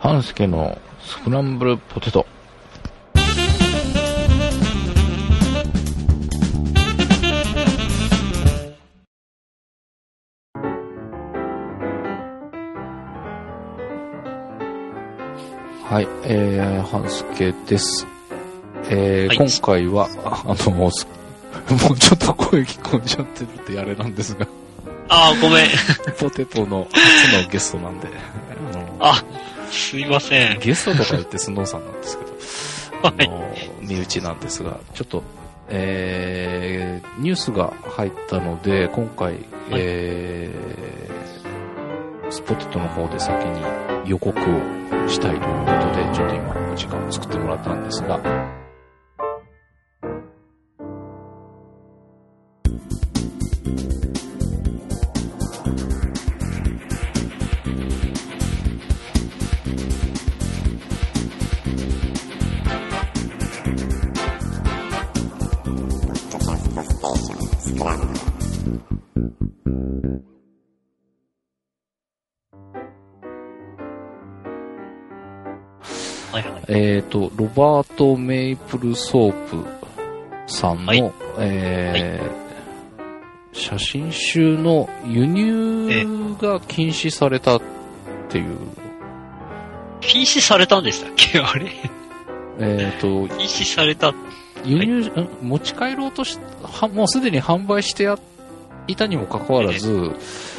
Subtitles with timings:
[0.00, 2.24] 半助のスクランブルポテト。
[15.84, 18.06] はい、えー、半助です。
[18.88, 24.46] えーはい今回は、あの、 もうちょっと声聞こえちゃってるってあれなんですが、
[25.10, 25.68] あー、ごめん。
[26.18, 28.08] ポテトの初のゲストなんで、
[28.72, 29.22] あのあ、
[29.70, 30.58] すいません。
[30.58, 32.32] ゲストとか言ってスノーさんなんですけど、
[33.08, 33.26] はい。
[33.26, 35.22] あの、身内なんですが、ちょっと、
[35.68, 39.34] えー、ニュースが入ったので、今回、
[39.70, 48.59] えー、スポテトの方で先に予告をしたいということで、ちょっと今、お時間を作ってもらったんですが、
[76.32, 76.64] はいはい。
[76.68, 79.64] えーと、ロバート・メイプルソープ
[80.46, 81.12] さんの、はい。
[81.38, 82.40] えー
[83.52, 87.60] 写真集の輸入が禁止されたっ
[88.28, 88.56] ていう、
[90.00, 91.40] 禁止されたんでしたっけ？
[91.42, 91.68] あれ？
[92.60, 94.14] えーと、禁止された。
[94.64, 98.14] 輸入、ん持ち帰ろうとし、はもうすでに販売してや
[98.90, 100.12] いたにもかかわらず、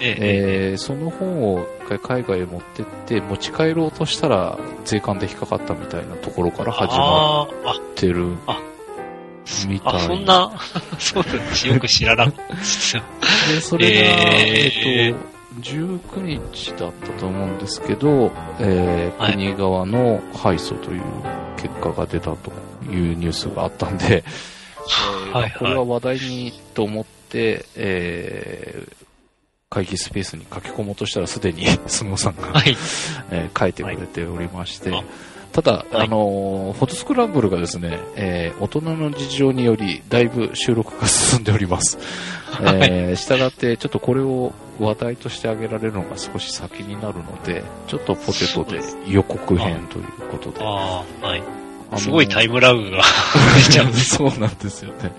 [0.00, 1.66] えええーその本を
[2.00, 7.48] 海外へ持ってって持ち帰ろうとしたら税関で引っかかったみたいなところから始まっ
[7.94, 8.36] てる
[9.66, 10.52] みたいあ、そんな、
[10.98, 11.68] そうです。
[11.68, 13.02] よく知らなかったですよ。
[13.52, 21.02] で、それが、ええーっと、19日だったと思うんですけど、えーはい国側の敗訴という
[21.56, 22.52] 結果が出たと
[22.90, 24.24] いうニュースがあったんで、
[24.86, 29.02] えーはいはいこれは話題にと思って、えー
[29.72, 32.76] 会議スペースに書き込もうとしたらすでに スノーさんが、はい。
[33.30, 35.02] えー書いてくれておりまして、あ
[35.52, 41.98] ただ、はいあのーフォトスクランブルがですね、えー大人の事情により、だいぶ収録が進んでおります。
[42.60, 50.58] えー、したがって、ちょっとこれを話題としてあげられるのが少し先になるので、ちょっとポテトで予告編ということで。
[50.62, 51.61] ああ、はい。
[51.92, 53.02] あのーすごいタイムラグが
[53.68, 54.16] 出ちゃうんです。
[54.16, 55.12] そうなんですよね。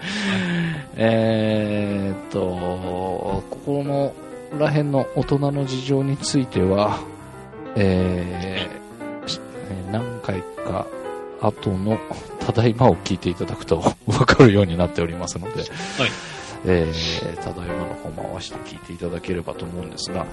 [0.95, 4.13] えーっと、ここの
[4.59, 6.99] ら辺の大人の事情については、
[7.75, 8.83] えー
[9.91, 10.87] 何回か
[11.39, 11.99] 後の
[12.39, 15.63] ただいまを聞いていただくとわかるようになっておりますので、
[16.65, 20.25] えーただいまの方も合わせて聞いていただければと思うんですが、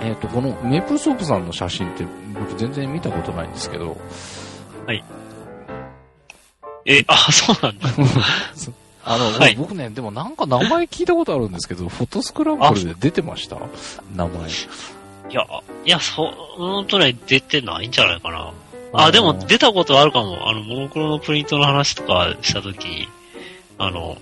[0.00, 2.04] えーっと、このメープルソープさんの写真って
[2.38, 3.96] 僕全然見たことないんですけど、
[6.86, 7.88] え、あ、そうなんだ。
[9.04, 13.56] あの、はい僕ね、でもなんか名前聞いたことあるんですけど、フォトスクランブルで出てました
[14.14, 14.48] 名前。
[15.30, 15.42] いや、
[15.84, 16.26] いや、そ、
[16.56, 18.52] 本当ね、出てないんじゃないかな。
[18.92, 20.48] あ、でも出たことあるかも。
[20.48, 23.08] あの、モノクロのプリントの話とかしたときに、
[23.78, 24.18] あの、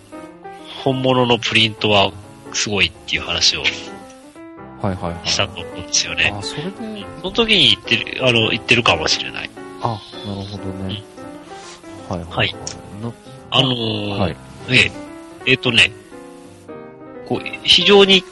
[0.85, 2.13] 本物のプリントは
[2.53, 5.29] すごいっていう話をはいはいはい。
[5.29, 6.33] したと思うんですよね。
[6.37, 6.71] あ、それで、
[7.21, 9.51] その時に言ってる、あの、言ってるかもしれない。
[9.83, 11.03] あ、なるほどね。
[12.09, 12.55] はいはい、はい
[13.03, 13.15] の
[13.51, 14.37] あのーはい。
[14.69, 14.93] ええ、
[15.47, 15.93] えっ、とね、
[17.29, 18.25] こう、非常に、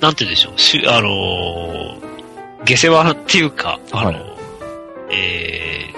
[0.00, 4.36] なんて言うんでしょう、しゅあのー下世話っていうか、あのーは
[5.10, 5.94] ええ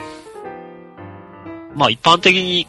[1.74, 2.66] まあ一般的に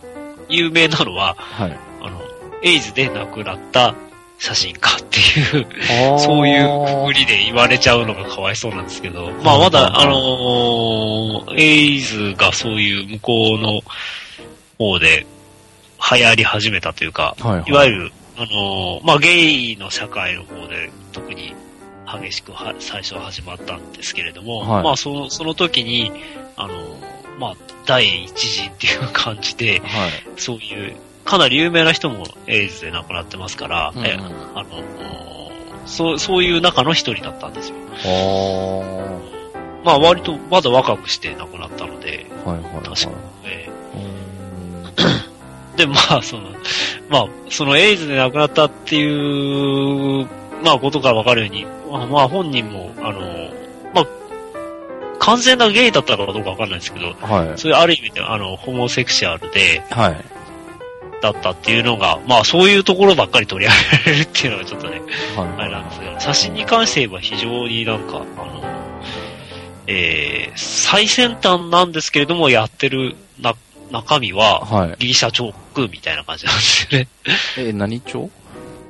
[0.48, 1.80] 有名なのは、はい。
[2.02, 2.22] あの、
[2.64, 3.96] エイズで亡くなった
[4.40, 13.82] 写真家っていう、そういうふりで言われちゃうのがかわいそうなんですけど、まあまだ、あのーエイズがそういう向こうの
[14.78, 15.26] 方で
[16.12, 17.70] 流行り始めたというか、はいはい。
[17.70, 21.54] いわゆる、あのーまあゲイの社会の方で特に
[22.08, 26.12] 激しくは最初は始まったんですけれども、はいまあその、その時に、
[26.56, 27.56] あのーまあ
[27.86, 30.12] 第一陣っていう感じで、はい。
[30.38, 30.96] そういう、
[31.30, 34.18] かなり有名な人もエイズで亡くなってますから、うんうんえ
[34.56, 34.84] あの、
[35.86, 37.76] そう、そういう中の一人だったんですよ。
[38.06, 42.84] あまあ割とまだ若くして亡くなったので、あ、はいはいはい。
[42.84, 43.12] 確か
[43.46, 46.50] えうーんー で、まあその、
[47.10, 50.28] まあそのエイズで亡くなったっていう、
[50.64, 53.22] まあことがわかるように、まあまあ本人も、あの、
[53.94, 54.08] まあ、
[55.20, 57.58] 完全なゲイだったかどうかわかんないですけど、はい。
[57.60, 60.39] そういうある意味で、あの、ホモセクシャルで、はい。
[61.22, 65.02] だったっていうのが、まあそういうところばっかり取り上げられるっていうのはちょっとね、
[65.36, 65.50] はい。
[65.58, 68.64] あれなんですけど、写真に関して言えば非常になんか、あの、
[69.88, 73.56] えー、最先端なんですけれども、やってるな、
[73.92, 74.96] 中身は、はい。
[75.00, 77.08] ギリシャ彫刻みたいな感じなんですよね。
[77.58, 78.30] え、何町？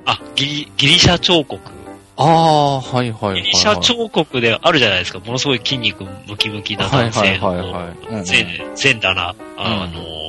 [0.05, 1.71] あ、ギリ、ギリシャ彫刻。
[2.17, 3.41] ああ、はいはいはい、はい。
[3.43, 5.19] ギリシャ彫刻であるじゃないですか。
[5.19, 8.25] ものすごい筋肉ムキムキな男性の、はいはいはい
[8.75, 10.28] 裸な、あのー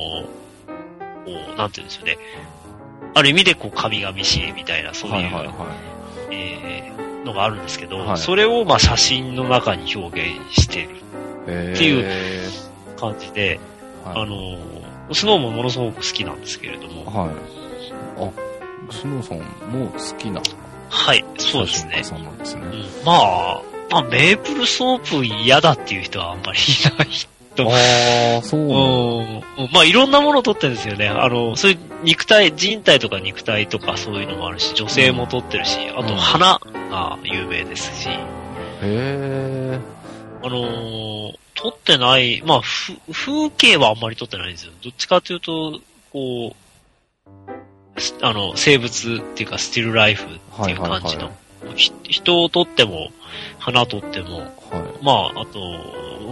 [1.25, 2.17] う、なんていうんですよね。
[3.13, 5.55] ある意味でこう、神々しいみたいな、そういう、はいはいはい。
[6.31, 10.95] えーのがあるんですけど、はいそれをまあ写真の中に表現している
[11.47, 13.59] えー、っていう感じで、
[14.03, 17.29] はい、あのースノーもものすごく好きなんですけれども、はい。
[18.17, 19.39] あ、スノーさん
[19.69, 20.41] も好きな
[20.89, 22.23] はい、そうですね写真家。
[22.23, 22.61] さんなんですね。
[22.63, 27.07] うんまあ、まあ、メープルソープ嫌だっていう人はあんまりいない
[27.55, 29.69] とああ、そううなん。
[29.71, 31.07] まあ、いろんなものを撮ってるんですよね。
[31.07, 36.59] あの、そういう肉体、人体とか肉体とかそういうのもあるし、女性も撮ってるし、あうんと花
[36.89, 38.17] が有名ですし、へ
[38.83, 39.79] え。
[40.43, 44.71] あのー撮ってない、まあ、ふ風景はあんまり撮ってないんですよ。
[44.83, 45.79] どっちかというと、
[46.11, 46.55] こ
[47.95, 50.27] う、すあの、生物っていうか、スティルライフっ
[50.65, 51.33] ていう感じの、はい
[51.75, 53.09] ひ人を撮っても、
[53.59, 54.49] 花撮っても、はい。
[55.03, 55.59] まあ、あと、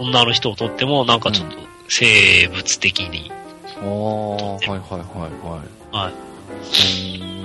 [0.00, 1.56] 女の人を撮っても、なんかちょっと
[1.88, 3.30] 生物的に、
[3.82, 5.96] ああ、はいはいはいはい。
[5.96, 6.12] はい。
[6.12, 7.44] うー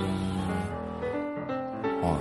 [2.02, 2.20] はい。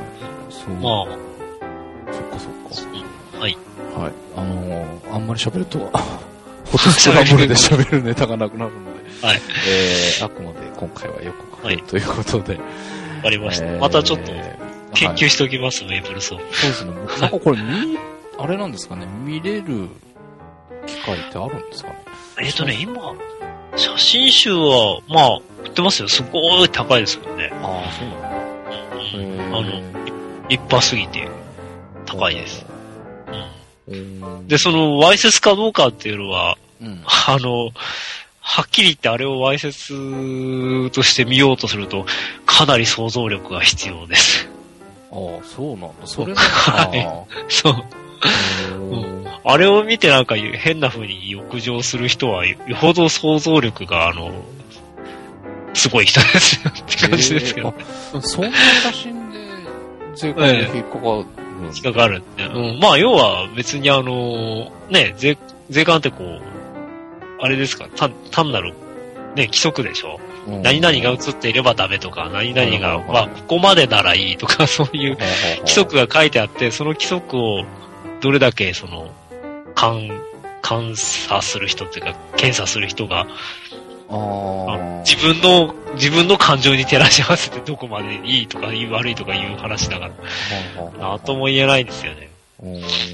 [0.50, 0.70] そう。
[0.76, 2.86] まあ、そっかそっ
[3.34, 3.40] か。
[3.40, 3.58] はい。
[3.98, 4.14] はい。
[4.36, 8.80] あのー、あんまり喋ると、フォトスクランブルで喋るネタがなくなるの
[9.22, 9.42] で、はい。
[9.70, 12.62] えー、あくまで今回は予告編ということで、わ
[13.24, 13.66] かりました。
[13.66, 14.26] えーまたちょっと
[14.94, 16.56] 研はい究しておきます、メープルソープ。
[16.58, 16.92] そうですね。
[17.22, 17.98] なんかこれ見、
[18.38, 19.90] あれなんですかね、見れる
[20.86, 21.96] 機会ってあるんですかね？
[22.42, 23.14] えっ、とね、今、
[23.76, 26.08] 写真集は、まあ、売ってますよ。
[26.08, 27.52] すごい高いですけどね。
[27.62, 28.36] ああ、そうなんだ。
[29.18, 29.72] うんあの、
[30.50, 31.28] 立派すぎて
[32.06, 32.66] 高いです。
[34.48, 37.04] で、その、わいせつかどうかっていうのは、うん。
[37.06, 37.70] あの、
[38.42, 42.06] はっきり言ってあれをわいせつとして見ようとすると、
[42.46, 44.48] かなり想像力が必要です。
[45.12, 45.88] ああ、そうなんだ。
[46.06, 47.74] それが、 はいあそう。
[47.74, 47.80] あ
[48.76, 49.15] うん
[49.48, 54.32] あれを見てなんか変な風に浴場する人は、よほど想像力が、あの、
[55.76, 57.78] すごい人ですよって感じですけど、ね
[58.16, 58.52] あそんな
[58.82, 59.40] 写真で
[60.16, 61.26] 税関に引っかかる
[61.76, 62.44] 引っかかるって。
[62.46, 62.80] うん。
[62.80, 65.38] まあ、要は別にあの、ね、税、
[65.70, 66.42] 税関ってこう、
[67.42, 68.74] あれですか、単単なる、
[69.36, 70.20] ね、規則でしょ？
[70.48, 70.62] うん。
[70.64, 73.08] 何々が映っていればダメとか、何々が、うん。
[73.08, 75.18] まあ、ここまでならいいとか、そういう
[75.60, 77.64] 規則が書いてあって、その規則を
[78.22, 79.10] どれだけその、
[79.80, 80.22] 監、
[80.68, 83.28] 監査する人っていうか、検査する人が、
[85.04, 92.30] 自分の、自分の感情に照らし合わせてどこまでいいとか悪いとかいう話だから、なんとも言えないんですよね。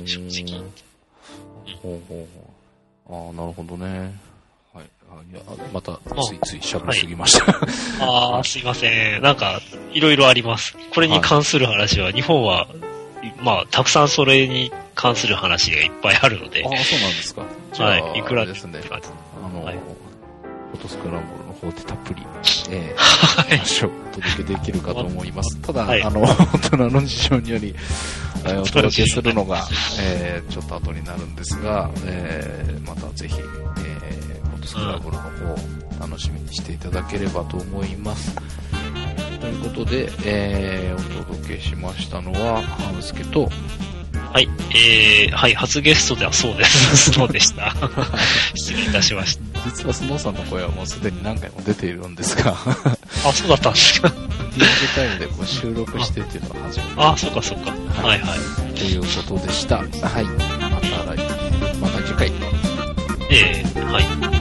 [0.05, 0.61] 正直。
[1.81, 2.41] ほうほう
[3.09, 4.13] ああ、なるほどね。
[4.73, 4.85] はい。
[5.09, 5.41] あいや
[5.73, 7.59] また、ついつい喋りすぎました。
[8.05, 9.21] ああ、すいません。
[9.21, 9.59] なんか、
[9.91, 10.77] いろいろあります。
[10.93, 12.67] これに関する話は、日本は、
[13.41, 17.41] まあ、たくさんそれに関する話がいっぱいあるのであ、あ、そうなんですか。
[17.83, 18.19] はい。
[18.19, 18.79] いくらですね。
[18.91, 19.79] あの、はい
[20.71, 22.21] フォトスクランブルの方でたっぷり、
[22.69, 23.57] えー、はい。
[23.57, 25.57] 話をお届けできるかと思います。
[25.59, 27.75] ただ、はいあの、 大人の事情により、
[28.45, 29.67] えーお届けするのが、
[29.99, 38.33] えーちょっと後になるんですが、えーまたぜひ、えー、フォトスクランブルの方、楽しみにしていただければと思います。
[39.41, 43.49] ということで、えー、お届けしましたのは、ハムスケと、
[44.33, 44.47] はい。
[44.69, 45.55] えー、はい。
[45.55, 47.11] 初ゲストではそうです。
[47.11, 47.73] そうでした。
[48.55, 49.41] 失礼いたしました。
[49.65, 52.55] 実はスノーさんの声はもうすでに何回も出ているんですが、
[53.25, 54.13] あ、そうだったんですか。
[54.55, 56.91] リアルタイムでこう収録してっていうのが初めて。
[56.97, 57.71] あ、そうかそうか。
[58.07, 58.73] はいはい。
[58.73, 59.77] ということでした。
[59.77, 59.87] はい。
[59.89, 61.19] また来、
[61.81, 62.31] また次回。
[63.29, 64.40] えー、はい。